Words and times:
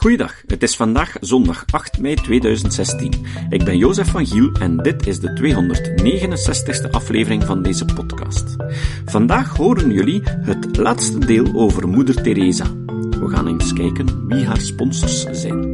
Goeiedag, 0.00 0.42
het 0.46 0.62
is 0.62 0.76
vandaag 0.76 1.16
zondag 1.20 1.64
8 1.70 1.98
mei 1.98 2.14
2016. 2.14 3.26
Ik 3.48 3.64
ben 3.64 3.76
Jozef 3.76 4.10
van 4.10 4.26
Giel 4.26 4.52
en 4.52 4.76
dit 4.76 5.06
is 5.06 5.20
de 5.20 5.36
269ste 5.40 6.90
aflevering 6.90 7.44
van 7.44 7.62
deze 7.62 7.84
podcast. 7.84 8.56
Vandaag 9.04 9.56
horen 9.56 9.92
jullie 9.92 10.20
het 10.24 10.76
laatste 10.76 11.18
deel 11.18 11.54
over 11.54 11.88
Moeder 11.88 12.22
Teresa. 12.22 12.74
We 13.10 13.28
gaan 13.28 13.46
eens 13.46 13.72
kijken 13.72 14.26
wie 14.26 14.44
haar 14.44 14.60
sponsors 14.60 15.22
zijn. 15.22 15.72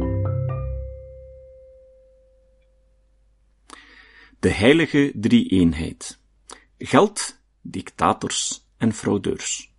De 4.39 4.49
heilige 4.49 5.11
drie-eenheid. 5.15 6.19
Geld, 6.77 7.39
dictators 7.61 8.67
en 8.77 8.93
fraudeurs. 8.93 9.75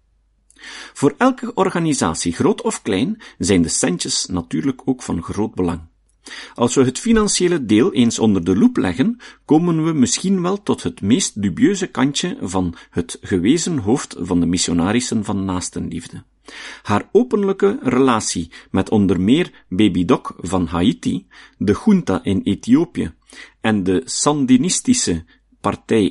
Voor 0.93 1.15
elke 1.19 1.55
organisatie, 1.55 2.33
groot 2.33 2.63
of 2.63 2.83
klein, 2.83 3.23
zijn 3.39 3.63
de 3.63 3.69
centjes 3.69 4.27
natuurlijk 4.27 4.81
ook 4.85 5.03
van 5.03 5.23
groot 5.23 5.55
belang. 5.55 5.81
Als 6.55 6.75
we 6.75 6.85
het 6.85 6.99
financiële 6.99 7.65
deel 7.65 7.93
eens 7.93 8.19
onder 8.19 8.45
de 8.45 8.57
loep 8.57 8.77
leggen, 8.77 9.21
komen 9.45 9.85
we 9.85 9.93
misschien 9.93 10.43
wel 10.43 10.63
tot 10.63 10.83
het 10.83 11.01
meest 11.01 11.43
dubieuze 11.43 11.87
kantje 11.87 12.37
van 12.41 12.75
het 12.91 13.19
gewezen 13.21 13.79
hoofd 13.79 14.17
van 14.19 14.41
de 14.41 14.47
missionarissen 14.47 15.25
van 15.25 15.45
naastenliefde. 15.45 16.23
Haar 16.83 17.09
openlijke 17.13 17.79
relatie 17.83 18.51
met 18.71 18.91
onder 18.91 19.21
meer 19.21 19.65
Baby 19.69 20.05
Doc 20.05 20.31
van 20.37 20.67
Haiti, 20.67 21.27
de 21.59 21.77
junta 21.85 22.25
in 22.25 22.41
Ethiopië 22.45 23.13
en 23.61 23.83
de 23.83 24.03
sandinistische 24.05 25.25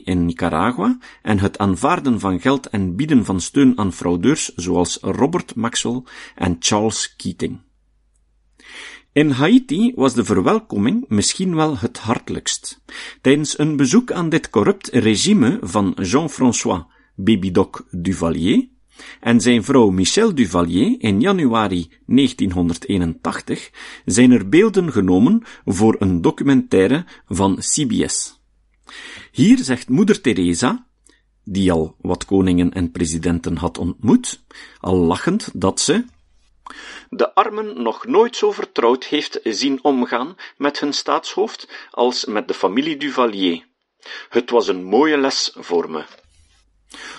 in 0.04 0.26
Nicaragua 0.26 0.98
en 1.22 1.40
het 1.40 1.58
aanvaarden 1.58 2.20
van 2.20 2.40
geld 2.40 2.70
en 2.70 2.96
bieden 2.96 3.26
van 3.26 3.42
steun 3.42 3.78
aan 3.78 3.94
fraudeurs 3.94 4.56
zoals 4.56 4.98
Robert 5.02 5.56
Maxwell 5.56 6.02
en 6.36 6.56
Charles 6.60 7.16
Keating. 7.16 7.60
In 9.12 9.30
Haiti 9.30 9.92
was 9.96 10.14
de 10.14 10.24
verwelkoming 10.24 11.06
misschien 11.08 11.56
wel 11.56 11.78
het 11.78 11.98
hartelijkst. 11.98 12.81
Tijdens 13.22 13.59
een 13.59 13.76
bezoek 13.76 14.12
aan 14.12 14.30
dit 14.30 14.50
corrupt 14.50 14.88
regime 14.88 15.58
van 15.62 15.98
Jean-François 16.02 16.84
Babydoc 17.16 17.88
Duvalier 17.92 18.68
en 19.20 19.42
zijn 19.42 19.64
vrouw 19.64 19.90
Michel 19.90 20.36
Duvalier 20.36 20.96
in 21.00 21.22
januari 21.22 21.88
1981 22.06 23.72
zijn 24.06 24.31
er 24.31 24.50
beelden 24.50 24.92
genomen 24.92 25.42
voor 25.66 25.96
een 26.00 26.22
documentaire 26.22 27.06
van 27.28 27.58
CBS. 27.59 28.37
Hier 29.32 29.58
zegt 29.58 29.90
moeder 29.90 30.22
Teresa, 30.22 30.86
die 31.44 31.72
al 31.72 31.96
wat 32.02 32.26
koningen 32.26 32.74
en 32.74 32.92
presidenten 32.92 33.58
had 33.58 33.78
ontmoet, 33.78 34.44
al 34.80 34.96
lachend 34.96 35.50
dat 35.54 35.80
ze 35.80 36.06
de 37.10 37.34
armen 37.36 37.82
nog 37.82 38.06
nooit 38.06 38.36
zo 38.36 38.52
vertrouwd 38.52 39.04
heeft 39.04 39.40
zien 39.44 39.80
omgaan 39.82 40.36
met 40.58 40.80
hun 40.80 40.94
staatshoofd 40.94 41.70
als 41.92 42.26
met 42.26 42.48
de 42.48 42.54
familie 42.54 42.98
Duvalier. 42.98 43.66
Het 44.30 44.50
was 44.50 44.68
een 44.68 44.84
mooie 44.84 45.18
les 45.18 45.52
voor 45.56 45.90
me. 45.90 46.04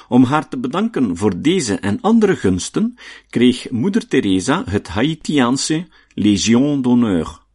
Om 0.08 0.24
haar 0.24 0.48
te 0.48 0.58
bedanken 0.58 1.16
voor 1.16 1.40
deze 1.40 1.74
en 1.74 2.00
andere 2.00 2.36
gunsten, 2.36 2.98
kreeg 3.30 3.70
moeder 3.70 4.08
Teresa 4.08 4.64
het 4.64 4.88
Haitiaanse 4.88 5.86
Légion 6.14 6.82
d'honneur. 6.82 7.46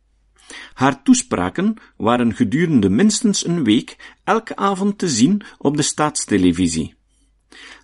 Haar 0.73 1.03
toespraken 1.03 1.75
waren 1.97 2.35
gedurende 2.35 2.89
minstens 2.89 3.45
een 3.45 3.63
week 3.63 4.15
elke 4.23 4.55
avond 4.55 4.97
te 4.97 5.09
zien 5.09 5.41
op 5.57 5.77
de 5.77 5.83
staatstelevisie. 5.83 6.95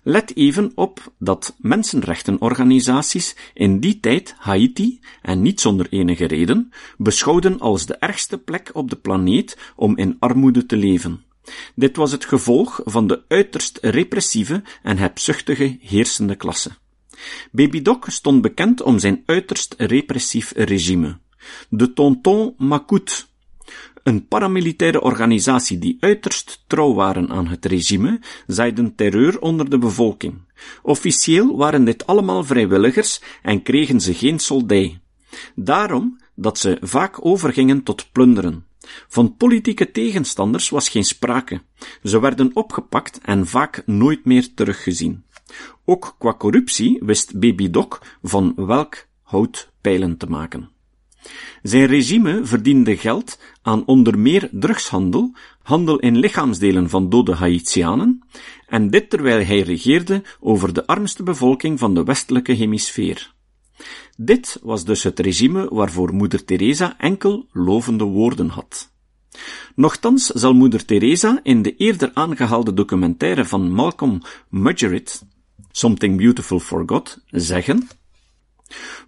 Let 0.02 0.36
even 0.36 0.72
op 0.74 1.12
dat 1.18 1.56
mensenrechtenorganisaties 1.58 3.36
in 3.54 3.80
die 3.80 4.00
tijd 4.00 4.34
Haiti, 4.38 5.00
en 5.22 5.42
niet 5.42 5.60
zonder 5.60 5.86
enige 5.90 6.24
reden, 6.24 6.72
beschouwden 6.96 7.58
als 7.58 7.86
de 7.86 7.94
ergste 7.94 8.38
plek 8.38 8.70
op 8.72 8.90
de 8.90 8.96
planeet 8.96 9.58
om 9.76 9.96
in 9.96 10.16
armoede 10.18 10.66
te 10.66 10.76
leven. 10.76 11.24
Dit 11.74 11.96
was 11.96 12.12
het 12.12 12.24
gevolg 12.24 12.80
van 12.84 13.06
de 13.06 13.22
uiterst 13.28 13.78
repressieve 13.82 14.62
en 14.82 14.98
hebzuchtige 14.98 15.78
heersende 15.80 16.34
klasse. 16.34 16.70
Baby 17.52 17.82
Doc 17.82 17.98
stond 18.06 18.42
bekend 18.42 18.82
om 18.82 18.98
zijn 18.98 19.22
uiterst 19.26 19.74
repressief 19.78 20.52
regime. 20.56 21.18
De 21.68 21.92
Tonton 21.92 22.54
Macoute, 22.58 23.24
een 24.02 24.26
paramilitaire 24.26 25.00
organisatie 25.00 25.78
die 25.78 25.96
uiterst 26.00 26.64
trouw 26.66 26.94
waren 26.94 27.30
aan 27.30 27.46
het 27.46 27.64
regime, 27.64 28.20
zaaiden 28.46 28.94
terreur 28.94 29.40
onder 29.40 29.70
de 29.70 29.78
bevolking. 29.78 30.34
Officieel 30.82 31.56
waren 31.56 31.84
dit 31.84 32.06
allemaal 32.06 32.44
vrijwilligers 32.44 33.20
en 33.42 33.62
kregen 33.62 34.00
ze 34.00 34.14
geen 34.14 34.38
soldij. 34.38 35.00
Daarom 35.54 36.18
dat 36.34 36.58
ze 36.58 36.78
vaak 36.80 37.24
overgingen 37.24 37.82
tot 37.82 38.12
plunderen. 38.12 38.64
Van 39.08 39.36
politieke 39.36 39.90
tegenstanders 39.90 40.68
was 40.68 40.88
geen 40.88 41.04
sprake. 41.04 41.62
Ze 42.02 42.20
werden 42.20 42.50
opgepakt 42.54 43.18
en 43.22 43.46
vaak 43.46 43.82
nooit 43.86 44.24
meer 44.24 44.54
teruggezien. 44.54 45.24
Ook 45.84 46.14
qua 46.18 46.34
corruptie 46.34 46.98
wist 47.04 47.38
Baby 47.38 47.70
Doc 47.70 47.98
van 48.22 48.52
welk 48.56 49.06
hout 49.22 49.70
pijlen 49.80 50.16
te 50.16 50.26
maken. 50.26 50.70
Zijn 51.62 51.86
regime 51.86 52.44
verdiende 52.44 52.96
geld 52.96 53.38
aan 53.62 53.86
onder 53.86 54.18
meer 54.18 54.48
drugshandel, 54.52 55.32
handel 55.62 55.98
in 55.98 56.16
lichaamsdelen 56.16 56.88
van 56.88 57.08
dode 57.08 57.34
Haitianen, 57.34 58.22
en 58.66 58.90
dit 58.90 59.10
terwijl 59.10 59.44
hij 59.44 59.60
regeerde 59.60 60.22
over 60.40 60.72
de 60.72 60.86
armste 60.86 61.22
bevolking 61.22 61.78
van 61.78 61.94
de 61.94 62.04
westelijke 62.04 62.52
hemisfeer. 62.52 63.34
Dit 64.16 64.58
was 64.62 64.84
dus 64.84 65.02
het 65.02 65.18
regime 65.18 65.68
waarvoor 65.70 66.14
moeder 66.14 66.44
Teresa 66.44 66.98
enkel 66.98 67.46
lovende 67.52 68.04
woorden 68.04 68.48
had. 68.48 68.92
Nochtans 69.74 70.26
zal 70.26 70.54
moeder 70.54 70.84
Teresa 70.84 71.40
in 71.42 71.62
de 71.62 71.76
eerder 71.76 72.10
aangehaalde 72.14 72.74
documentaire 72.74 73.44
van 73.44 73.72
Malcolm 73.72 74.22
Mudgerid, 74.48 75.22
Something 75.70 76.16
Beautiful 76.16 76.60
for 76.60 76.82
God, 76.86 77.18
zeggen 77.30 77.88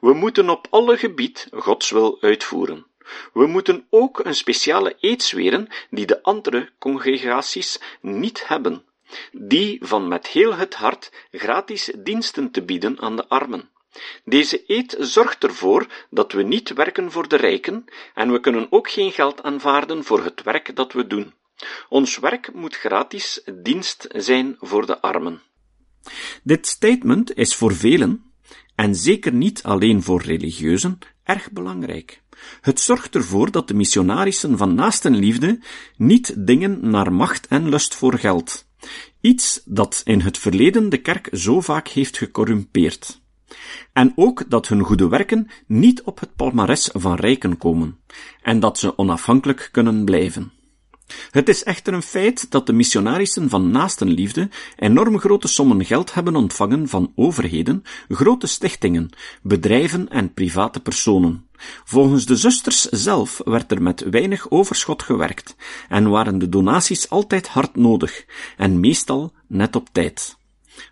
we 0.01 0.13
moeten 0.13 0.51
op 0.51 0.67
alle 0.71 0.97
gebied 0.97 1.49
Gods 1.51 1.91
wil 1.91 2.19
uitvoeren. 2.21 2.87
We 3.33 3.47
moeten 3.47 3.87
ook 3.91 4.25
een 4.25 4.35
speciale 4.35 4.97
eed 5.01 5.23
zweren 5.23 5.69
die 5.91 6.07
de 6.07 6.23
andere 6.23 6.71
congregaties 6.79 7.81
niet 8.01 8.49
hebben, 8.49 8.85
die 9.33 9.79
van 9.83 10.09
met 10.09 10.27
heel 10.27 10.55
het 10.55 10.75
hart 10.75 11.13
gratis 11.31 11.93
diensten 11.99 12.51
te 12.51 12.63
bieden 12.63 13.01
aan 13.01 13.17
de 13.17 13.29
armen. 13.29 13.71
Deze 14.25 14.63
eed 14.67 14.97
zorgt 14.99 15.45
ervoor 15.45 15.87
dat 16.11 16.33
we 16.33 16.43
niet 16.43 16.73
werken 16.73 17.11
voor 17.11 17.29
de 17.29 17.37
rijken 17.37 17.85
en 18.15 18.33
we 18.33 18.41
kunnen 18.41 18.67
ook 18.71 18.91
geen 18.91 19.13
geld 19.13 19.43
aanvaarden 19.43 20.05
voor 20.05 20.25
het 20.25 20.43
werk 20.43 20.77
dat 20.77 20.93
we 20.93 21.07
doen. 21.07 21.35
Ons 21.89 22.19
werk 22.19 22.53
moet 22.53 22.77
gratis 22.77 23.43
dienst 23.55 24.07
zijn 24.13 24.57
voor 24.59 24.87
de 24.87 25.01
armen. 25.01 25.43
Dit 26.43 26.67
statement 26.67 27.37
is 27.37 27.55
voor 27.55 27.75
velen, 27.75 28.32
en 28.75 28.95
zeker 28.95 29.33
niet 29.33 29.63
alleen 29.63 30.03
voor 30.03 30.23
religieuzen, 30.23 30.99
erg 31.25 31.51
belangrijk. 31.51 32.23
Het 32.61 32.81
zorgt 32.81 33.15
ervoor 33.15 33.51
dat 33.51 33.69
de 33.69 33.75
missionarissen 33.75 34.59
van 34.59 34.75
naastenliefde 34.75 35.59
niet 35.97 36.47
dingen 36.47 36.91
naar 36.91 37.13
macht 37.13 37.47
en 37.47 37.69
lust 37.69 37.95
voor 37.95 38.19
geld. 38.19 38.67
Iets 39.21 39.63
dat 39.65 40.01
in 40.05 40.21
het 40.21 40.39
verleden 40.39 40.89
de 40.89 40.99
kerk 40.99 41.29
zo 41.33 41.61
vaak 41.61 41.89
heeft 41.89 42.19
gecorrumpeerd. 42.19 43.21
En 43.93 44.13
ook 44.17 44.51
dat 44.51 44.69
hun 44.69 44.83
goede 44.83 45.09
werken 45.09 45.51
niet 45.67 46.03
op 46.03 46.21
het 46.21 46.37
palmares 46.37 46.91
van 46.93 47.15
rijken 47.15 47.59
komen, 47.59 47.99
en 48.43 48.61
dat 48.61 48.79
ze 48.79 48.99
onafhankelijk 48.99 49.69
kunnen 49.73 50.05
blijven. 50.05 50.53
Het 51.31 51.49
is 51.49 51.63
echter 51.63 51.93
een 51.93 52.03
feit 52.03 52.51
dat 52.51 52.67
de 52.67 52.73
missionarissen 52.73 53.49
van 53.49 53.71
naastenliefde 53.71 54.49
enorm 54.77 55.19
grote 55.19 55.49
sommen 55.49 55.85
geld 55.85 56.15
hebben 56.15 56.37
ontvangen 56.37 56.89
van 56.89 57.13
overheden, 57.15 57.83
grote 58.09 58.47
stichtingen, 58.47 59.11
bedrijven 59.43 60.09
en 60.09 60.35
private 60.35 60.81
personen. 60.81 61.47
Volgens 61.85 62.27
de 62.27 62.37
zusters 62.37 62.83
zelf 62.83 63.41
werd 63.45 63.73
er 63.73 63.83
met 63.83 64.01
weinig 64.11 64.51
overschot 64.51 65.03
gewerkt 65.03 65.57
en 65.89 66.11
waren 66.11 66.39
de 66.39 66.49
donaties 66.49 67.09
altijd 67.09 67.49
hard 67.49 67.77
nodig 67.77 68.25
en 68.57 68.81
meestal 68.81 69.33
net 69.47 69.77
op 69.77 69.89
tijd. 69.93 70.41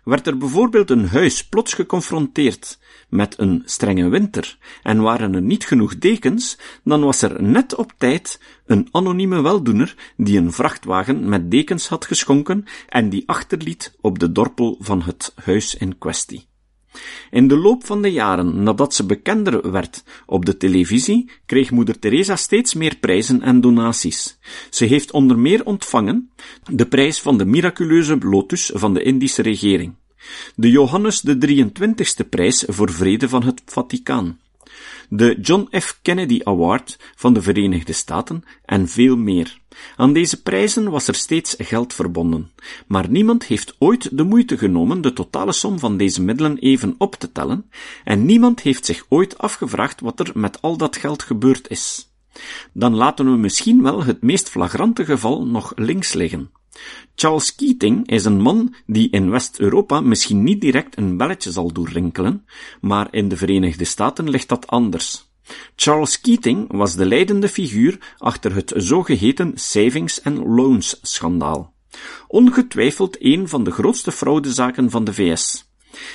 Werd 0.03 0.27
er 0.27 0.37
bijvoorbeeld 0.37 0.89
een 0.89 1.07
huis 1.07 1.47
plots 1.47 1.73
geconfronteerd 1.73 2.79
met 3.09 3.39
een 3.39 3.61
strenge 3.65 4.09
winter 4.09 4.57
en 4.83 5.01
waren 5.01 5.35
er 5.35 5.41
niet 5.41 5.65
genoeg 5.65 5.97
dekens, 5.97 6.57
dan 6.83 7.01
was 7.01 7.21
er 7.21 7.43
net 7.43 7.75
op 7.75 7.93
tijd 7.97 8.39
een 8.65 8.87
anonieme 8.91 9.41
weldoener 9.41 9.95
die 10.17 10.37
een 10.37 10.51
vrachtwagen 10.51 11.29
met 11.29 11.51
dekens 11.51 11.87
had 11.87 12.05
geschonken 12.05 12.65
en 12.89 13.09
die 13.09 13.23
achterliet 13.25 13.97
op 14.01 14.19
de 14.19 14.31
dorpel 14.31 14.77
van 14.79 15.01
het 15.01 15.33
huis 15.35 15.75
in 15.75 15.97
kwestie. 15.97 16.50
In 17.29 17.47
de 17.47 17.57
loop 17.57 17.85
van 17.85 18.01
de 18.01 18.11
jaren 18.11 18.63
nadat 18.63 18.93
ze 18.93 19.05
bekender 19.05 19.71
werd 19.71 20.03
op 20.25 20.45
de 20.45 20.57
televisie, 20.57 21.29
kreeg 21.45 21.71
moeder 21.71 21.99
Teresa 21.99 22.35
steeds 22.35 22.73
meer 22.73 22.97
prijzen 22.97 23.41
en 23.41 23.61
donaties. 23.61 24.37
Ze 24.69 24.85
heeft 24.85 25.11
onder 25.11 25.39
meer 25.39 25.65
ontvangen 25.65 26.31
de 26.69 26.85
prijs 26.85 27.21
van 27.21 27.37
de 27.37 27.45
miraculeuze 27.45 28.17
lotus 28.17 28.71
van 28.73 28.93
de 28.93 29.03
Indische 29.03 29.41
regering, 29.41 29.95
de 30.55 30.71
Johannes 30.71 31.21
de 31.21 31.37
23ste 31.47 32.29
prijs 32.29 32.63
voor 32.67 32.91
vrede 32.91 33.29
van 33.29 33.43
het 33.43 33.61
Vaticaan, 33.65 34.39
de 35.09 35.37
John 35.41 35.79
F. 35.79 35.99
Kennedy 36.01 36.39
Award 36.43 36.99
van 37.15 37.33
de 37.33 37.41
Verenigde 37.41 37.93
Staten 37.93 38.43
en 38.65 38.87
veel 38.87 39.17
meer. 39.17 39.60
Aan 39.95 40.13
deze 40.13 40.41
prijzen 40.41 40.89
was 40.89 41.07
er 41.07 41.15
steeds 41.15 41.55
geld 41.57 41.93
verbonden, 41.93 42.51
maar 42.87 43.09
niemand 43.09 43.45
heeft 43.45 43.75
ooit 43.79 44.17
de 44.17 44.23
moeite 44.23 44.57
genomen 44.57 45.01
de 45.01 45.13
totale 45.13 45.51
som 45.51 45.79
van 45.79 45.97
deze 45.97 46.21
middelen 46.21 46.57
even 46.57 46.95
op 46.97 47.15
te 47.15 47.31
tellen, 47.31 47.69
en 48.03 48.25
niemand 48.25 48.61
heeft 48.61 48.85
zich 48.85 49.05
ooit 49.09 49.37
afgevraagd 49.37 50.01
wat 50.01 50.19
er 50.19 50.31
met 50.33 50.61
al 50.61 50.77
dat 50.77 50.97
geld 50.97 51.23
gebeurd 51.23 51.69
is. 51.69 52.09
Dan 52.73 52.95
laten 52.95 53.31
we 53.31 53.37
misschien 53.37 53.81
wel 53.81 54.03
het 54.03 54.21
meest 54.21 54.49
flagrante 54.49 55.05
geval 55.05 55.45
nog 55.45 55.71
links 55.75 56.13
liggen. 56.13 56.51
Charles 57.15 57.55
Keating 57.55 58.07
is 58.07 58.25
een 58.25 58.41
man 58.41 58.75
die 58.85 59.09
in 59.09 59.29
West-Europa 59.29 60.01
misschien 60.01 60.43
niet 60.43 60.61
direct 60.61 60.97
een 60.97 61.17
belletje 61.17 61.51
zal 61.51 61.71
doorrinkelen, 61.71 62.45
maar 62.81 63.07
in 63.11 63.27
de 63.27 63.37
Verenigde 63.37 63.85
Staten 63.85 64.29
ligt 64.29 64.49
dat 64.49 64.67
anders. 64.67 65.30
Charles 65.75 66.21
Keating 66.21 66.65
was 66.71 66.95
de 66.95 67.05
leidende 67.05 67.47
figuur 67.47 67.97
achter 68.17 68.55
het 68.55 68.73
zogeheten 68.75 69.51
Savings 69.55 70.23
and 70.23 70.37
Loans 70.37 70.99
schandaal. 71.01 71.73
Ongetwijfeld 72.27 73.17
een 73.19 73.47
van 73.47 73.63
de 73.63 73.71
grootste 73.71 74.11
fraudezaken 74.11 74.89
van 74.89 75.03
de 75.03 75.13
VS. 75.13 75.69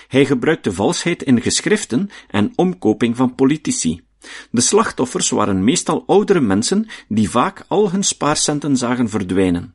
Hij 0.08 0.24
gebruikte 0.24 0.72
valsheid 0.72 1.22
in 1.22 1.40
geschriften 1.42 2.10
en 2.28 2.52
omkoping 2.54 3.16
van 3.16 3.34
politici. 3.34 4.04
De 4.50 4.60
slachtoffers 4.60 5.30
waren 5.30 5.64
meestal 5.64 6.04
oudere 6.06 6.40
mensen 6.40 6.86
die 7.08 7.30
vaak 7.30 7.64
al 7.68 7.90
hun 7.90 8.02
spaarcenten 8.02 8.76
zagen 8.76 9.08
verdwijnen. 9.08 9.74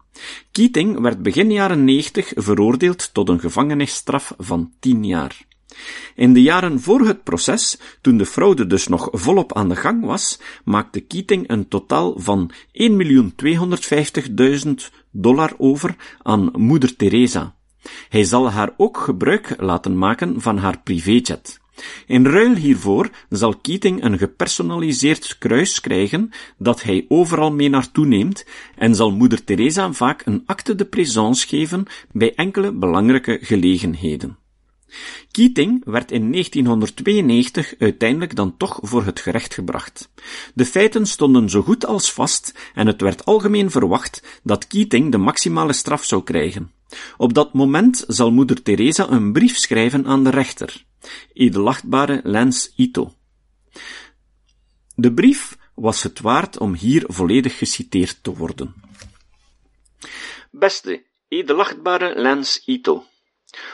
Keating 0.51 0.99
werd 0.99 1.21
begin 1.21 1.51
jaren 1.51 1.83
90 1.83 2.31
veroordeeld 2.35 3.13
tot 3.13 3.29
een 3.29 3.39
gevangenisstraf 3.39 4.33
van 4.37 4.71
10 4.79 5.03
jaar. 5.05 5.49
In 6.15 6.33
de 6.33 6.41
jaren 6.41 6.81
voor 6.81 7.01
het 7.01 7.23
proces, 7.23 7.79
toen 8.01 8.17
de 8.17 8.25
fraude 8.25 8.67
dus 8.67 8.87
nog 8.87 9.09
volop 9.11 9.53
aan 9.53 9.69
de 9.69 9.75
gang 9.75 10.05
was, 10.05 10.39
maakte 10.63 10.99
Keating 10.99 11.49
een 11.49 11.67
totaal 11.67 12.19
van 12.19 12.51
1.250.000 12.53 12.57
dollar 15.11 15.53
over 15.57 15.95
aan 16.21 16.51
moeder 16.55 16.95
Teresa. 16.95 17.55
Hij 18.09 18.23
zal 18.23 18.51
haar 18.51 18.73
ook 18.77 18.97
gebruik 18.97 19.53
laten 19.57 19.97
maken 19.97 20.41
van 20.41 20.57
haar 20.57 20.79
privéjet. 20.83 21.59
In 22.07 22.25
ruil 22.25 22.55
hiervoor 22.55 23.09
zal 23.29 23.57
Keating 23.57 24.03
een 24.03 24.17
gepersonaliseerd 24.17 25.37
kruis 25.37 25.81
krijgen 25.81 26.29
dat 26.57 26.83
hij 26.83 27.05
overal 27.07 27.51
mee 27.51 27.69
naartoe 27.69 28.05
neemt 28.05 28.45
en 28.75 28.95
zal 28.95 29.11
moeder 29.11 29.43
Teresa 29.43 29.93
vaak 29.93 30.25
een 30.25 30.43
acte 30.45 30.75
de 30.75 30.85
présence 30.85 31.47
geven 31.47 31.85
bij 32.11 32.35
enkele 32.35 32.71
belangrijke 32.71 33.37
gelegenheden. 33.41 34.40
Keating 35.31 35.81
werd 35.85 36.11
in 36.11 36.31
1992 36.31 37.73
uiteindelijk 37.79 38.35
dan 38.35 38.57
toch 38.57 38.79
voor 38.81 39.05
het 39.05 39.19
gerecht 39.19 39.53
gebracht. 39.53 40.09
De 40.53 40.65
feiten 40.65 41.05
stonden 41.05 41.49
zo 41.49 41.61
goed 41.61 41.85
als 41.85 42.11
vast 42.11 42.53
en 42.73 42.87
het 42.87 43.01
werd 43.01 43.25
algemeen 43.25 43.71
verwacht 43.71 44.39
dat 44.43 44.67
Keating 44.67 45.11
de 45.11 45.17
maximale 45.17 45.73
straf 45.73 46.03
zou 46.03 46.23
krijgen. 46.23 46.71
Op 47.17 47.33
dat 47.33 47.53
moment 47.53 48.03
zal 48.07 48.31
moeder 48.31 48.61
Teresa 48.61 49.09
een 49.09 49.33
brief 49.33 49.57
schrijven 49.57 50.05
aan 50.05 50.23
de 50.23 50.29
rechter, 50.29 50.85
edelachtbare 51.33 52.19
Lance 52.23 52.69
Ito. 52.75 53.13
De 54.95 55.13
brief 55.13 55.57
was 55.75 56.03
het 56.03 56.19
waard 56.19 56.57
om 56.57 56.73
hier 56.73 57.03
volledig 57.07 57.57
geciteerd 57.57 58.23
te 58.23 58.35
worden. 58.35 58.73
Beste, 60.51 61.03
edelachtbare 61.27 62.21
Lance 62.21 62.61
Ito. 62.65 63.05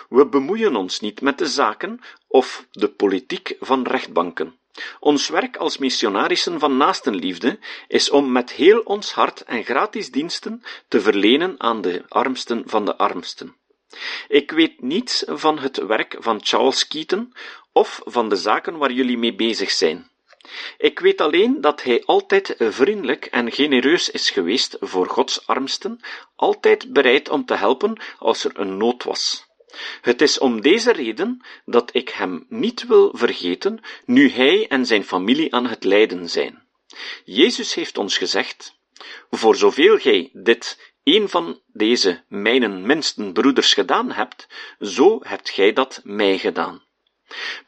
We 0.10 0.28
bemoeien 0.28 0.76
ons 0.76 1.00
niet 1.00 1.22
met 1.22 1.38
de 1.38 1.48
zaken 1.48 2.00
of 2.28 2.66
de 2.72 2.88
politiek 2.88 3.56
van 3.60 3.84
rechtbanken. 3.84 4.60
Ons 5.00 5.30
werk 5.30 5.58
als 5.58 5.78
missionarissen 5.78 6.60
van 6.60 6.78
naastenliefde 6.78 7.60
is 7.88 8.10
om 8.10 8.32
met 8.32 8.52
heel 8.52 8.80
ons 8.80 9.12
hart 9.12 9.42
en 9.42 9.64
gratis 9.64 10.12
diensten 10.12 10.64
te 10.88 11.02
verlenen 11.02 11.56
aan 11.58 11.82
de 11.82 12.04
armsten 12.08 12.64
van 12.66 12.86
de 12.86 12.98
armsten. 12.98 13.56
Ik 14.28 14.52
weet 14.52 14.82
niets 14.82 15.24
van 15.28 15.60
het 15.60 15.78
werk 15.78 16.16
van 16.20 16.40
Charles 16.44 16.88
Keaton 16.88 17.34
of 17.72 18.02
van 18.04 18.30
de 18.30 18.36
zaken 18.36 18.78
waar 18.78 18.92
jullie 18.92 19.18
mee 19.18 19.36
bezig 19.36 19.72
zijn. 19.72 20.10
Ik 20.78 21.00
weet 21.00 21.22
alleen 21.22 21.62
dat 21.62 21.84
hij 21.84 22.04
altijd 22.06 22.56
vriendelijk 22.60 23.26
en 23.26 23.52
genereus 23.52 24.10
is 24.10 24.30
geweest 24.30 24.78
voor 24.80 25.10
Gods 25.10 25.48
armsten, 25.48 26.00
altijd 26.36 26.94
bereid 26.94 27.30
om 27.30 27.46
te 27.46 27.56
helpen 27.56 28.02
als 28.20 28.44
er 28.44 28.60
een 28.60 28.78
nood 28.78 29.04
was. 29.04 29.47
Het 30.02 30.22
is 30.22 30.38
om 30.38 30.62
deze 30.62 30.92
reden 30.92 31.42
dat 31.66 31.90
ik 31.96 32.10
hem 32.10 32.46
niet 32.50 32.88
wil 32.88 33.12
vergeten, 33.14 33.80
nu 34.06 34.30
hij 34.30 34.68
en 34.68 34.86
zijn 34.86 35.04
familie 35.04 35.54
aan 35.54 35.68
het 35.68 35.84
lijden 35.84 36.30
zijn. 36.30 36.66
Jezus 37.26 37.74
heeft 37.74 37.98
ons 37.98 38.18
gezegd, 38.18 38.76
voor 39.30 39.56
zoveel 39.56 39.98
gij 39.98 40.30
dit 40.34 40.94
een 41.04 41.30
van 41.30 41.62
deze 41.74 42.24
mijnen 42.28 42.86
minsten 42.86 43.34
broeders 43.34 43.74
gedaan 43.74 44.12
hebt, 44.12 44.48
zo 44.80 45.20
hebt 45.24 45.50
gij 45.50 45.74
dat 45.74 46.02
mij 46.04 46.38
gedaan. 46.38 46.84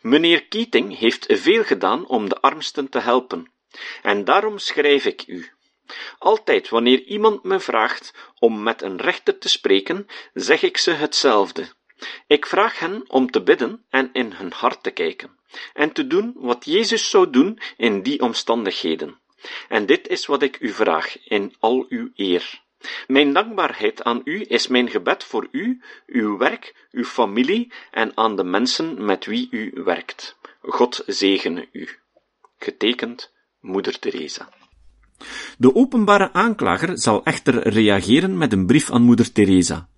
Meneer 0.02 0.48
Keating 0.48 0.98
heeft 0.98 1.26
veel 1.30 1.64
gedaan 1.64 2.08
om 2.08 2.30
de 2.30 2.42
armsten 2.42 2.90
te 2.90 3.00
helpen, 3.00 3.52
en 4.02 4.24
daarom 4.24 4.58
schrijf 4.58 5.06
ik 5.06 5.24
u. 5.28 5.52
Altijd 6.18 6.70
wanneer 6.70 7.04
iemand 7.04 7.44
me 7.44 7.60
vraagt 7.60 8.14
om 8.40 8.64
met 8.64 8.82
een 8.82 8.98
rechter 8.98 9.38
te 9.38 9.50
spreken, 9.50 10.08
zeg 10.34 10.62
ik 10.62 10.78
ze 10.78 10.92
hetzelfde. 10.92 11.78
Ik 12.28 12.46
vraag 12.46 12.80
hen 12.80 13.04
om 13.08 13.32
te 13.32 13.44
bidden 13.44 13.86
en 13.90 14.10
in 14.14 14.32
hun 14.32 14.52
hart 14.52 14.84
te 14.84 14.92
kijken, 14.92 15.30
en 15.74 15.92
te 15.92 16.08
doen 16.08 16.34
wat 16.36 16.66
Jezus 16.66 17.10
zou 17.10 17.30
doen 17.30 17.60
in 17.78 18.02
die 18.02 18.22
omstandigheden. 18.22 19.20
En 19.68 19.86
dit 19.86 20.08
is 20.08 20.26
wat 20.26 20.42
ik 20.42 20.60
u 20.60 20.70
vraag 20.70 21.28
in 21.30 21.56
al 21.60 21.86
uw 21.90 22.10
eer. 22.16 22.62
Mijn 23.08 23.34
dankbaarheid 23.34 24.04
aan 24.04 24.22
u 24.24 24.46
is 24.48 24.68
mijn 24.68 24.90
gebed 24.90 25.24
voor 25.24 25.48
u, 25.52 25.82
uw 26.06 26.38
werk, 26.38 26.88
uw 26.92 27.04
familie 27.04 27.74
en 27.92 28.18
aan 28.18 28.36
de 28.36 28.44
mensen 28.44 29.06
met 29.06 29.26
wie 29.26 29.48
u 29.52 29.72
werkt. 29.84 30.38
God 30.62 31.04
zegene 31.06 31.68
u. 31.72 31.90
Getekend 32.58 33.34
Moeder 33.60 34.00
Teresa. 34.00 34.50
De 35.58 35.76
openbare 35.76 36.34
aanklager 36.34 37.00
zal 37.00 37.24
echter 37.24 37.68
reageren 37.68 38.38
met 38.38 38.54
een 38.54 38.66
brief 38.66 38.92
aan 38.92 39.02
Moeder 39.02 39.32
Teresa. 39.32 39.90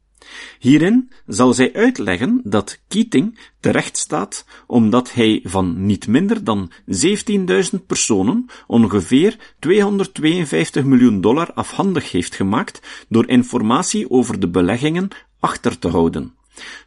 Hierin 0.60 1.12
zal 1.28 1.54
zij 1.54 1.74
uitleggen 1.74 2.42
dat 2.44 2.80
Keating 2.88 3.40
terecht 3.60 3.98
staat 3.98 4.46
omdat 4.68 5.14
hij 5.14 5.40
van 5.44 5.86
niet 5.86 6.08
minder 6.08 6.44
dan 6.44 6.72
17.000 6.86 7.86
personen 7.88 8.46
ongeveer 8.68 9.36
252 9.60 10.84
miljoen 10.84 11.22
dollar 11.22 11.54
afhandig 11.54 12.12
heeft 12.12 12.36
gemaakt 12.36 13.06
door 13.10 13.30
informatie 13.30 14.10
over 14.10 14.40
de 14.40 14.48
beleggingen 14.48 15.08
achter 15.40 15.80
te 15.80 15.88
houden. 15.88 16.34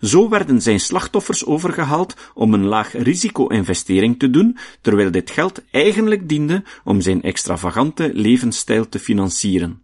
Zo 0.01 0.29
werden 0.29 0.63
zijn 0.63 0.81
slachtoffers 0.81 1.45
overgehaald 1.45 2.15
om 2.35 2.55
een 2.55 2.65
laag 2.65 2.93
risico-investering 2.93 4.19
te 4.19 4.31
doen, 4.31 4.59
terwijl 4.81 5.11
dit 5.11 5.31
geld 5.31 5.63
eigenlijk 5.71 6.29
diende 6.29 6.63
om 6.85 7.01
zijn 7.01 7.23
extravagante 7.23 8.11
levensstijl 8.15 8.89
te 8.89 8.99
financieren. 8.99 9.84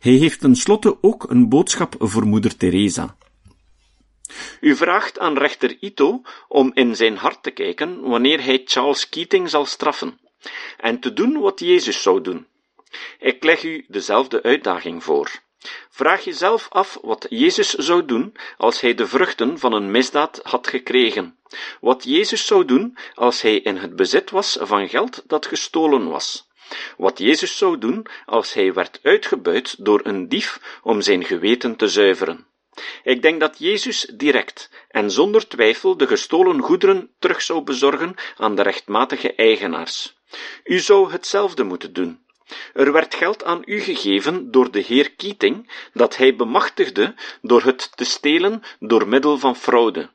Hij 0.00 0.12
heeft 0.12 0.40
tenslotte 0.40 0.96
ook 1.00 1.30
een 1.30 1.48
boodschap 1.48 1.94
voor 1.98 2.26
moeder 2.26 2.56
Teresa. 2.56 3.16
U 4.60 4.76
vraagt 4.76 5.18
aan 5.18 5.38
rechter 5.38 5.76
Ito 5.80 6.22
om 6.48 6.70
in 6.74 6.96
zijn 6.96 7.16
hart 7.16 7.42
te 7.42 7.50
kijken 7.50 8.00
wanneer 8.00 8.44
hij 8.44 8.62
Charles 8.64 9.08
Keating 9.08 9.50
zal 9.50 9.66
straffen, 9.66 10.20
en 10.76 11.00
te 11.00 11.12
doen 11.12 11.40
wat 11.40 11.60
Jezus 11.60 12.02
zou 12.02 12.20
doen. 12.20 12.46
Ik 13.18 13.44
leg 13.44 13.62
u 13.62 13.84
dezelfde 13.88 14.42
uitdaging 14.42 15.04
voor. 15.04 15.30
Vraag 15.90 16.24
jezelf 16.24 16.66
af 16.70 16.98
wat 17.02 17.26
Jezus 17.28 17.70
zou 17.70 18.04
doen 18.04 18.32
als 18.56 18.80
hij 18.80 18.94
de 18.94 19.06
vruchten 19.06 19.58
van 19.58 19.72
een 19.72 19.90
misdaad 19.90 20.40
had 20.42 20.66
gekregen. 20.66 21.36
Wat 21.80 22.04
Jezus 22.04 22.46
zou 22.46 22.64
doen 22.64 22.96
als 23.14 23.42
hij 23.42 23.56
in 23.56 23.76
het 23.76 23.96
bezit 23.96 24.30
was 24.30 24.58
van 24.60 24.88
geld 24.88 25.22
dat 25.26 25.46
gestolen 25.46 26.08
was. 26.08 26.50
Wat 26.96 27.18
Jezus 27.18 27.58
zou 27.58 27.78
doen 27.78 28.06
als 28.26 28.52
hij 28.52 28.72
werd 28.72 29.00
uitgebuit 29.02 29.84
door 29.84 30.00
een 30.02 30.28
dief 30.28 30.78
om 30.82 31.00
zijn 31.00 31.24
geweten 31.24 31.76
te 31.76 31.88
zuiveren. 31.88 32.46
Ik 33.02 33.22
denk 33.22 33.40
dat 33.40 33.58
Jezus 33.58 34.10
direct 34.14 34.70
en 34.88 35.10
zonder 35.10 35.48
twijfel 35.48 35.96
de 35.96 36.06
gestolen 36.06 36.60
goederen 36.60 37.10
terug 37.18 37.42
zou 37.42 37.62
bezorgen 37.62 38.14
aan 38.36 38.54
de 38.54 38.62
rechtmatige 38.62 39.34
eigenaars. 39.34 40.16
U 40.64 40.78
zou 40.78 41.12
hetzelfde 41.12 41.64
moeten 41.64 41.92
doen. 41.92 42.20
Er 42.72 42.92
werd 42.92 43.14
geld 43.14 43.44
aan 43.44 43.62
u 43.64 43.80
gegeven 43.80 44.50
door 44.50 44.70
de 44.70 44.80
heer 44.80 45.12
Keating, 45.12 45.70
dat 45.92 46.16
hij 46.16 46.36
bemachtigde 46.36 47.14
door 47.42 47.62
het 47.62 47.96
te 47.96 48.04
stelen 48.04 48.62
door 48.78 49.08
middel 49.08 49.38
van 49.38 49.56
fraude. 49.56 50.10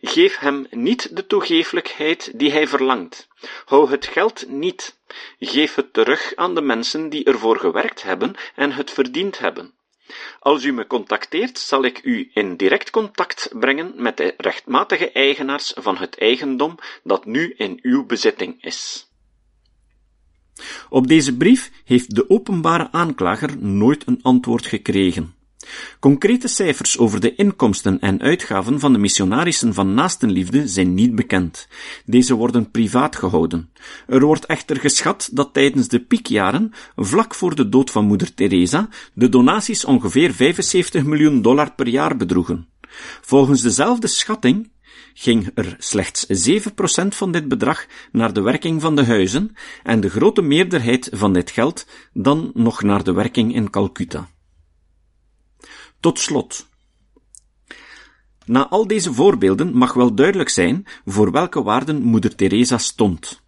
Geef 0.00 0.38
hem 0.38 0.66
niet 0.70 1.16
de 1.16 1.26
toegeeflijkheid 1.26 2.38
die 2.38 2.50
hij 2.50 2.68
verlangt. 2.68 3.28
Hou 3.64 3.90
het 3.90 4.06
geld 4.06 4.48
niet. 4.48 4.98
Geef 5.38 5.74
het 5.74 5.92
terug 5.92 6.32
aan 6.34 6.54
de 6.54 6.60
mensen 6.60 7.08
die 7.08 7.24
ervoor 7.24 7.58
gewerkt 7.58 8.02
hebben 8.02 8.34
en 8.54 8.72
het 8.72 8.90
verdiend 8.90 9.38
hebben. 9.38 9.74
Als 10.38 10.64
u 10.64 10.72
me 10.72 10.86
contacteert, 10.86 11.58
zal 11.58 11.84
ik 11.84 12.00
u 12.04 12.30
in 12.34 12.56
direct 12.56 12.90
contact 12.90 13.48
brengen 13.58 13.92
met 13.96 14.16
de 14.16 14.34
rechtmatige 14.36 15.10
eigenaars 15.12 15.72
van 15.76 15.96
het 15.96 16.18
eigendom 16.18 16.78
dat 17.02 17.24
nu 17.24 17.54
in 17.56 17.78
uw 17.82 18.06
bezitting 18.06 18.62
is. 18.62 19.08
Op 20.88 21.06
deze 21.06 21.36
brief 21.36 21.70
heeft 21.84 22.14
de 22.14 22.30
openbare 22.30 22.88
aanklager 22.92 23.56
nooit 23.58 24.06
een 24.06 24.22
antwoord 24.22 24.66
gekregen. 24.66 25.34
Concrete 26.00 26.48
cijfers 26.48 26.98
over 26.98 27.20
de 27.20 27.34
inkomsten 27.34 28.00
en 28.00 28.20
uitgaven 28.20 28.80
van 28.80 28.92
de 28.92 28.98
missionarissen 28.98 29.74
van 29.74 29.94
naastenliefde 29.94 30.68
zijn 30.68 30.94
niet 30.94 31.14
bekend. 31.14 31.68
Deze 32.04 32.34
worden 32.34 32.70
privaat 32.70 33.16
gehouden. 33.16 33.70
Er 34.06 34.20
wordt 34.20 34.46
echter 34.46 34.76
geschat 34.76 35.30
dat 35.32 35.52
tijdens 35.52 35.88
de 35.88 36.00
piekjaren, 36.00 36.72
vlak 36.96 37.34
voor 37.34 37.54
de 37.54 37.68
dood 37.68 37.90
van 37.90 38.04
moeder 38.04 38.34
Teresa, 38.34 38.88
de 39.14 39.28
donaties 39.28 39.84
ongeveer 39.84 40.32
75 40.32 41.04
miljoen 41.04 41.42
dollar 41.42 41.74
per 41.74 41.88
jaar 41.88 42.16
bedroegen. 42.16 42.68
Volgens 43.20 43.62
dezelfde 43.62 44.06
schatting 44.06 44.70
ging 45.14 45.50
er 45.54 45.76
slechts 45.78 46.26
7% 46.50 46.70
van 47.08 47.32
dit 47.32 47.48
bedrag 47.48 47.86
naar 48.12 48.32
de 48.32 48.40
werking 48.40 48.80
van 48.80 48.96
de 48.96 49.04
huizen 49.04 49.56
en 49.82 50.00
de 50.00 50.10
grote 50.10 50.42
meerderheid 50.42 51.08
van 51.12 51.32
dit 51.32 51.50
geld 51.50 51.86
dan 52.12 52.50
nog 52.54 52.82
naar 52.82 53.04
de 53.04 53.12
werking 53.12 53.54
in 53.54 53.70
Calcutta. 53.70 54.28
Tot 56.00 56.18
slot. 56.18 56.68
Na 58.44 58.68
al 58.68 58.86
deze 58.86 59.12
voorbeelden 59.12 59.76
mag 59.76 59.92
wel 59.92 60.14
duidelijk 60.14 60.48
zijn 60.48 60.86
voor 61.04 61.30
welke 61.30 61.62
waarden 61.62 62.02
moeder 62.02 62.34
Teresa 62.34 62.78
stond. 62.78 63.42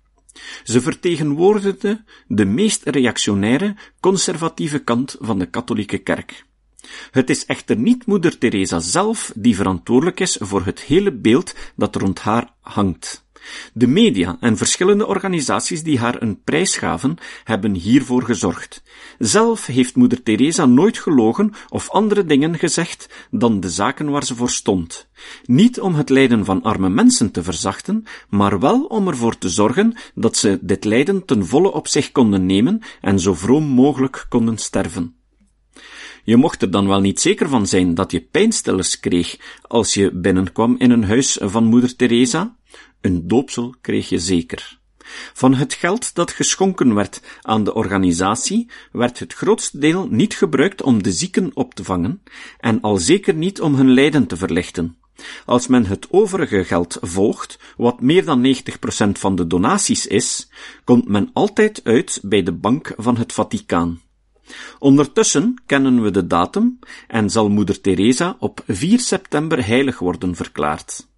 Ze 0.64 0.80
vertegenwoordigde 0.80 2.04
de 2.26 2.44
meest 2.44 2.85
reactionaire, 2.85 3.76
conservatieve 4.00 4.78
kant 4.78 5.16
van 5.21 5.38
de 5.38 5.47
katholieke 5.47 5.99
kerk. 5.99 6.44
Het 7.11 7.30
is 7.30 7.47
echter 7.47 7.76
niet 7.76 8.06
moeder 8.06 8.38
Teresa 8.38 8.78
zelf 8.78 9.32
die 9.35 9.56
verantwoordelijk 9.56 10.21
is 10.21 10.37
voor 10.40 10.64
het 10.64 10.80
hele 10.80 11.12
beeld 11.12 11.54
dat 11.76 11.97
rond 11.97 12.18
haar 12.21 12.54
hangt. 12.61 13.22
De 13.72 13.87
media 13.87 14.37
en 14.40 14.56
verschillende 14.56 15.06
organisaties 15.06 15.82
die 15.82 15.99
haar 15.99 16.22
een 16.22 16.42
prijs 16.42 16.76
gaven, 16.76 17.16
hebben 17.44 17.75
hiervoor 17.75 18.22
gezorgd. 18.22 18.82
Zelf 19.18 19.66
heeft 19.66 19.96
moeder 19.96 20.22
Teresa 20.22 20.66
nooit 20.66 20.99
gelogen 20.99 21.52
of 21.68 21.90
andere 21.90 22.25
dingen 22.25 22.58
gezegd 22.58 23.28
dan 23.30 23.61
de 23.61 23.68
zaken 23.68 24.11
waar 24.11 24.25
ze 24.25 24.34
voor 24.34 24.50
stond. 24.50 25.08
Niet 25.44 25.80
om 25.80 25.94
het 25.94 26.08
lijden 26.08 26.44
van 26.44 26.62
arme 26.62 26.88
mensen 26.88 27.30
te 27.30 27.42
verzachten, 27.42 28.04
maar 28.28 28.61
wel 28.61 28.84
om 28.84 29.08
ervoor 29.08 29.38
te 29.38 29.49
zorgen 29.49 29.94
dat 30.14 30.37
ze 30.37 30.58
dit 30.61 30.84
lijden 30.84 31.25
ten 31.25 31.46
volle 31.46 31.72
op 31.72 31.88
zich 31.88 32.12
konden 32.12 32.46
nemen 32.46 32.80
en 33.00 33.20
zo 33.20 33.34
vroom 33.34 33.64
mogelijk 33.64 34.26
konden 34.28 34.58
sterven. 34.58 35.16
Je 36.25 36.37
mocht 36.37 36.62
er 36.62 36.70
dan 36.70 36.88
wel 36.88 37.00
niet 37.00 37.20
zeker 37.20 37.49
van 37.49 37.66
zijn 37.66 37.94
dat 37.94 38.11
je 38.11 38.20
pijnstillers 38.20 39.00
kreeg 39.00 39.37
als 39.62 39.94
je 39.94 40.11
binnenkwam 40.12 40.75
in 40.78 40.90
een 40.90 41.04
huis 41.04 41.38
van 41.40 41.64
moeder 41.64 41.96
Teresa. 41.96 42.56
Een 43.00 43.29
doopsel 43.29 43.75
kreeg 43.81 44.09
je 44.09 44.19
zeker. 44.19 44.81
Van 45.33 45.55
het 45.55 45.75
geld 45.75 46.14
dat 46.14 46.31
geschonken 46.31 46.95
werd 46.95 47.23
aan 47.41 47.64
de 47.64 47.75
organisatie, 47.75 48.71
werd 48.93 49.19
het 49.19 49.33
grootste 49.33 49.79
deel 49.79 50.07
niet 50.11 50.35
gebruikt 50.35 50.83
om 50.83 51.02
de 51.02 51.12
zieken 51.12 51.50
op 51.55 51.75
te 51.75 51.85
vangen, 51.85 52.23
en 52.59 52.81
al 52.81 52.97
zeker 52.97 53.35
niet 53.35 53.61
om 53.61 53.75
hun 53.75 53.91
lijden 53.91 54.26
te 54.26 54.37
verlichten. 54.37 54.97
Als 55.47 55.67
men 55.67 55.87
het 55.87 56.07
overige 56.11 56.64
geld 56.64 56.99
volgt, 57.00 57.59
wat 57.76 58.00
meer 58.00 58.25
dan 58.25 58.57
90% 58.57 58.59
van 59.12 59.37
de 59.37 59.47
donaties 59.47 60.07
is, 60.07 60.49
komt 60.85 61.09
men 61.09 61.31
altijd 61.33 61.81
uit 61.85 62.21
bij 62.23 62.43
de 62.43 62.52
bank 62.52 62.93
van 62.97 63.17
het 63.17 63.33
Vaticaan. 63.33 64.00
Ondertussen 64.79 65.62
kennen 65.67 66.02
we 66.02 66.11
de 66.11 66.26
datum 66.26 66.79
en 67.09 67.31
zal 67.31 67.49
moeder 67.49 67.81
Teresa 67.81 68.37
op 68.38 68.62
4 68.67 69.00
september 69.00 69.67
heilig 69.67 69.99
worden 69.99 70.35
verklaard. 70.35 71.11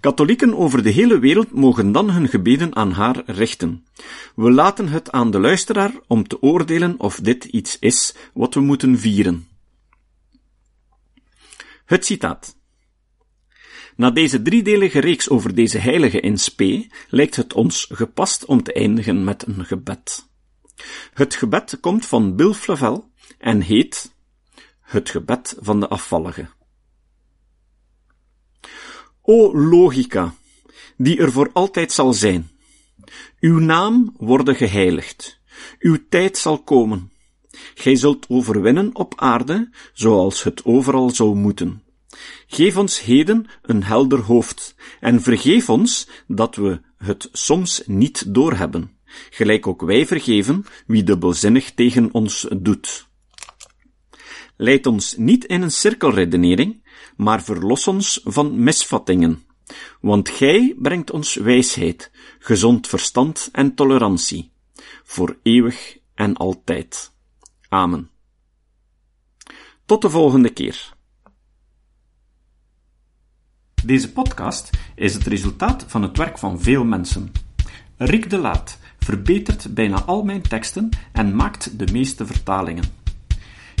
Katholieken 0.00 0.56
over 0.56 0.82
de 0.82 0.90
hele 0.90 1.18
wereld 1.18 1.52
mogen 1.52 1.92
dan 1.92 2.10
hun 2.10 2.28
gebeden 2.28 2.76
aan 2.76 2.92
haar 2.92 3.22
richten. 3.26 3.86
We 4.34 4.50
laten 4.50 4.88
het 4.88 5.12
aan 5.12 5.30
de 5.30 5.40
luisteraar 5.40 5.92
om 6.06 6.28
te 6.28 6.42
oordelen 6.42 7.00
of 7.00 7.20
dit 7.20 7.44
iets 7.44 7.78
is 7.78 8.14
wat 8.34 8.54
we 8.54 8.60
moeten 8.60 8.98
vieren. 8.98 9.48
Het 11.84 12.04
citaat. 12.04 12.56
Na 13.96 14.10
deze 14.10 14.42
driedelige 14.42 14.98
reeks 14.98 15.28
over 15.28 15.54
deze 15.54 15.78
heilige 15.78 16.20
in 16.20 16.38
spe, 16.38 16.86
lijkt 17.08 17.36
het 17.36 17.52
ons 17.52 17.88
gepast 17.90 18.44
om 18.44 18.62
te 18.62 18.72
eindigen 18.72 19.24
met 19.24 19.46
een 19.46 19.64
gebed. 19.64 20.28
Het 21.14 21.34
gebed 21.34 21.80
komt 21.80 22.06
van 22.06 22.36
Bill 22.36 22.52
Flavel 22.52 23.10
en 23.38 23.60
heet 23.60 24.12
Het 24.80 25.10
gebed 25.10 25.56
van 25.60 25.80
de 25.80 25.88
afvallige. 25.88 26.48
O 29.26 29.58
logica, 29.58 30.34
die 30.96 31.18
er 31.18 31.32
voor 31.32 31.50
altijd 31.52 31.92
zal 31.92 32.12
zijn. 32.12 32.50
Uw 33.40 33.58
naam 33.58 34.14
worden 34.16 34.56
geheiligd. 34.56 35.40
Uw 35.78 35.98
tijd 36.08 36.38
zal 36.38 36.62
komen. 36.62 37.12
Gij 37.74 37.96
zult 37.96 38.26
overwinnen 38.28 38.94
op 38.94 39.12
aarde, 39.16 39.70
zoals 39.92 40.42
het 40.42 40.64
overal 40.64 41.10
zou 41.10 41.34
moeten. 41.34 41.82
Geef 42.46 42.76
ons 42.76 43.00
heden 43.00 43.46
een 43.62 43.84
helder 43.84 44.18
hoofd, 44.18 44.74
en 45.00 45.22
vergeef 45.22 45.70
ons 45.70 46.08
dat 46.26 46.56
we 46.56 46.80
het 46.96 47.28
soms 47.32 47.82
niet 47.86 48.34
doorhebben 48.34 48.94
gelijk 49.30 49.66
ook 49.66 49.82
wij 49.82 50.06
vergeven 50.06 50.64
wie 50.86 51.02
dubbelzinnig 51.02 51.74
tegen 51.74 52.08
ons 52.12 52.46
doet. 52.56 53.06
Leid 54.56 54.86
ons 54.86 55.16
niet 55.16 55.44
in 55.44 55.62
een 55.62 55.70
cirkelredenering, 55.70 56.83
maar 57.16 57.42
verlos 57.42 57.86
ons 57.88 58.20
van 58.24 58.62
misvattingen, 58.62 59.42
want 60.00 60.28
gij 60.28 60.74
brengt 60.78 61.10
ons 61.10 61.34
wijsheid, 61.34 62.10
gezond 62.38 62.86
verstand 62.86 63.48
en 63.52 63.74
tolerantie, 63.74 64.52
voor 65.04 65.38
eeuwig 65.42 65.98
en 66.14 66.36
altijd. 66.36 67.12
Amen. 67.68 68.10
Tot 69.84 70.02
de 70.02 70.10
volgende 70.10 70.50
keer. 70.50 70.92
Deze 73.84 74.12
podcast 74.12 74.70
is 74.94 75.14
het 75.14 75.26
resultaat 75.26 75.84
van 75.86 76.02
het 76.02 76.16
werk 76.16 76.38
van 76.38 76.60
veel 76.60 76.84
mensen. 76.84 77.32
Rick 77.96 78.30
de 78.30 78.38
Laat 78.38 78.78
verbetert 78.98 79.74
bijna 79.74 80.02
al 80.02 80.22
mijn 80.22 80.42
teksten 80.42 80.88
en 81.12 81.36
maakt 81.36 81.78
de 81.78 81.92
meeste 81.92 82.26
vertalingen. 82.26 83.03